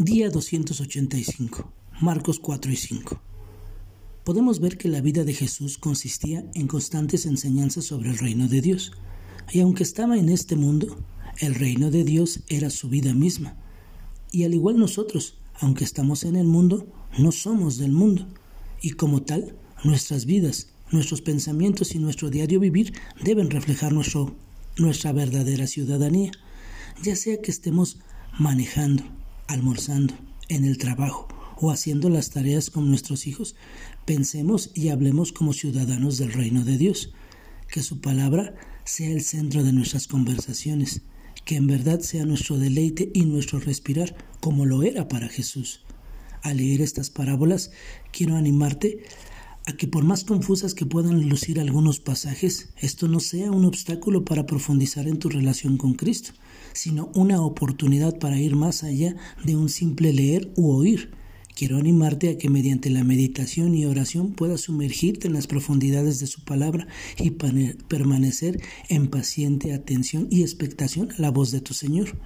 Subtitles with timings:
[0.00, 1.72] Día 285.
[2.00, 3.20] Marcos 4 y 5.
[4.24, 8.60] Podemos ver que la vida de Jesús consistía en constantes enseñanzas sobre el reino de
[8.60, 8.90] Dios.
[9.52, 10.98] Y aunque estaba en este mundo,
[11.38, 13.56] el reino de Dios era su vida misma.
[14.32, 18.26] Y al igual nosotros, aunque estamos en el mundo, no somos del mundo.
[18.82, 19.54] Y como tal,
[19.84, 24.34] nuestras vidas, nuestros pensamientos y nuestro diario vivir deben reflejar nuestro,
[24.76, 26.32] nuestra verdadera ciudadanía,
[27.00, 28.00] ya sea que estemos
[28.40, 29.04] manejando,
[29.46, 30.14] almorzando,
[30.48, 33.54] en el trabajo o haciendo las tareas con nuestros hijos,
[34.04, 37.12] pensemos y hablemos como ciudadanos del reino de Dios.
[37.68, 38.54] Que su palabra
[38.84, 41.02] sea el centro de nuestras conversaciones,
[41.44, 45.84] que en verdad sea nuestro deleite y nuestro respirar, como lo era para Jesús.
[46.42, 47.70] Al leer estas parábolas,
[48.12, 49.04] quiero animarte
[49.66, 54.24] a que por más confusas que puedan lucir algunos pasajes, esto no sea un obstáculo
[54.24, 56.32] para profundizar en tu relación con Cristo,
[56.74, 61.10] sino una oportunidad para ir más allá de un simple leer u oír.
[61.54, 66.26] Quiero animarte a que mediante la meditación y oración puedas sumergirte en las profundidades de
[66.26, 72.18] su palabra y permanecer en paciente atención y expectación a la voz de tu Señor.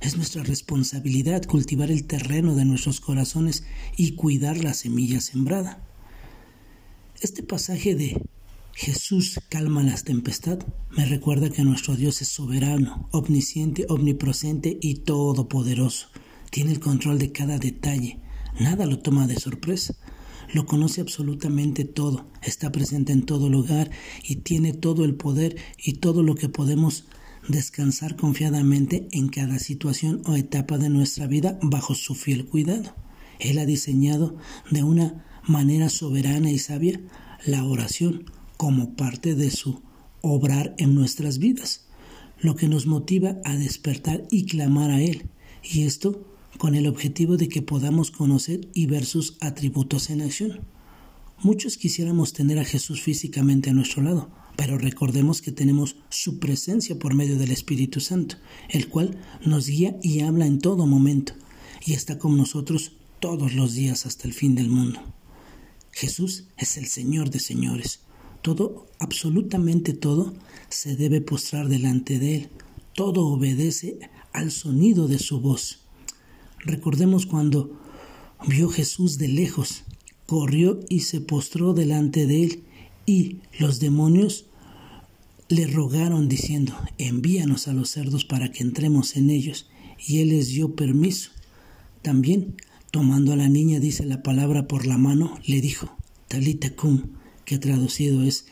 [0.00, 3.64] Es nuestra responsabilidad cultivar el terreno de nuestros corazones
[3.96, 5.80] y cuidar la semilla sembrada.
[7.20, 8.20] Este pasaje de
[8.74, 16.08] Jesús calma las tempestades me recuerda que nuestro Dios es soberano, omnisciente, omnipresente y todopoderoso.
[16.50, 18.18] Tiene el control de cada detalle.
[18.60, 19.94] Nada lo toma de sorpresa.
[20.52, 23.90] Lo conoce absolutamente todo, está presente en todo lugar
[24.22, 27.06] y tiene todo el poder y todo lo que podemos
[27.48, 32.94] descansar confiadamente en cada situación o etapa de nuestra vida bajo su fiel cuidado.
[33.38, 34.36] Él ha diseñado
[34.70, 37.00] de una manera soberana y sabia
[37.46, 38.24] la oración
[38.56, 39.82] como parte de su
[40.20, 41.84] obrar en nuestras vidas,
[42.40, 45.28] lo que nos motiva a despertar y clamar a Él,
[45.62, 46.24] y esto
[46.58, 50.60] con el objetivo de que podamos conocer y ver sus atributos en acción.
[51.42, 56.98] Muchos quisiéramos tener a Jesús físicamente a nuestro lado, pero recordemos que tenemos su presencia
[56.98, 58.36] por medio del Espíritu Santo,
[58.70, 61.34] el cual nos guía y habla en todo momento,
[61.84, 65.00] y está con nosotros todos los días hasta el fin del mundo.
[65.94, 68.00] Jesús es el Señor de señores.
[68.42, 70.34] Todo, absolutamente todo,
[70.68, 72.48] se debe postrar delante de Él.
[72.94, 73.98] Todo obedece
[74.32, 75.78] al sonido de su voz.
[76.58, 77.80] Recordemos cuando
[78.46, 79.84] vio Jesús de lejos,
[80.26, 82.62] corrió y se postró delante de Él,
[83.06, 84.46] y los demonios
[85.48, 89.68] le rogaron diciendo, envíanos a los cerdos para que entremos en ellos.
[90.06, 91.30] Y Él les dio permiso.
[92.02, 92.56] También
[92.94, 95.96] Tomando a la niña, dice la palabra por la mano, le dijo,
[96.28, 97.02] Talita cum,
[97.44, 98.46] que traducido es,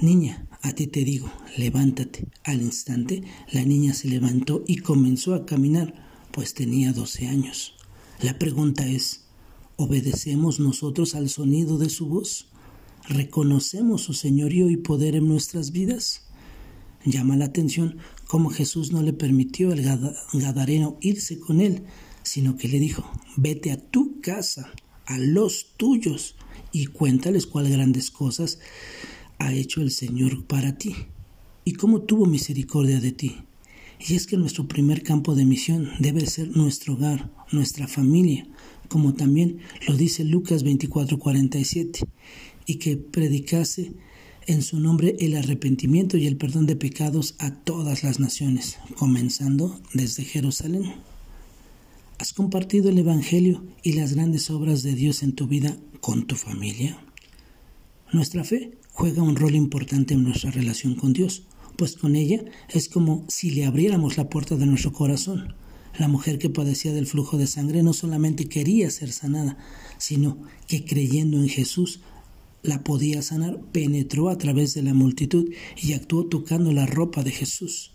[0.00, 2.28] Niña, a ti te digo, levántate.
[2.44, 5.92] Al instante, la niña se levantó y comenzó a caminar,
[6.30, 7.74] pues tenía doce años.
[8.22, 9.24] La pregunta es,
[9.76, 12.48] ¿obedecemos nosotros al sonido de su voz?
[13.06, 16.22] ¿Reconocemos su señorío y poder en nuestras vidas?
[17.04, 17.98] Llama la atención
[18.28, 19.82] cómo Jesús no le permitió al
[20.32, 21.82] Gadareno irse con él,
[22.28, 24.70] sino que le dijo, vete a tu casa,
[25.06, 26.36] a los tuyos,
[26.72, 28.58] y cuéntales cuál grandes cosas
[29.38, 30.94] ha hecho el Señor para ti,
[31.64, 33.36] y cómo tuvo misericordia de ti.
[34.06, 38.46] Y es que nuestro primer campo de misión debe ser nuestro hogar, nuestra familia,
[38.88, 42.06] como también lo dice Lucas 24:47,
[42.66, 43.92] y que predicase
[44.46, 49.80] en su nombre el arrepentimiento y el perdón de pecados a todas las naciones, comenzando
[49.92, 50.94] desde Jerusalén.
[52.20, 56.34] ¿Has compartido el Evangelio y las grandes obras de Dios en tu vida con tu
[56.34, 56.98] familia?
[58.12, 61.44] Nuestra fe juega un rol importante en nuestra relación con Dios,
[61.76, 65.54] pues con ella es como si le abriéramos la puerta de nuestro corazón.
[65.96, 69.56] La mujer que padecía del flujo de sangre no solamente quería ser sanada,
[69.98, 72.00] sino que creyendo en Jesús
[72.64, 77.30] la podía sanar, penetró a través de la multitud y actuó tocando la ropa de
[77.30, 77.92] Jesús.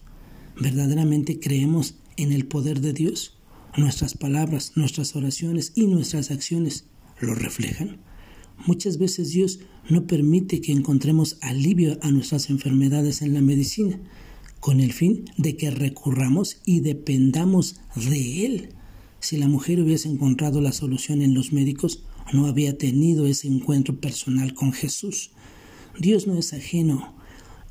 [0.57, 3.38] ¿Verdaderamente creemos en el poder de Dios?
[3.75, 6.85] Nuestras palabras, nuestras oraciones y nuestras acciones
[7.20, 7.97] lo reflejan.
[8.67, 13.99] Muchas veces Dios no permite que encontremos alivio a nuestras enfermedades en la medicina,
[14.59, 18.70] con el fin de que recurramos y dependamos de Él.
[19.20, 23.99] Si la mujer hubiese encontrado la solución en los médicos, no había tenido ese encuentro
[23.99, 25.31] personal con Jesús.
[25.99, 27.16] Dios no es ajeno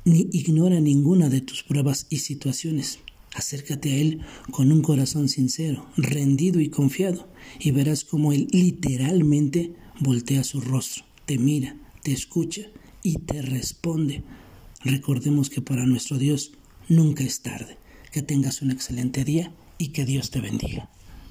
[0.03, 2.99] ni ignora ninguna de tus pruebas y situaciones.
[3.33, 4.21] Acércate a Él
[4.51, 7.27] con un corazón sincero, rendido y confiado,
[7.59, 12.63] y verás cómo Él literalmente voltea su rostro, te mira, te escucha
[13.01, 14.23] y te responde.
[14.83, 16.51] Recordemos que para nuestro Dios
[16.89, 17.77] nunca es tarde.
[18.11, 20.89] Que tengas un excelente día y que Dios te bendiga.